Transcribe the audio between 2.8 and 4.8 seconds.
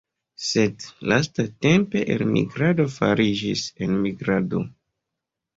fariĝis enmigrado.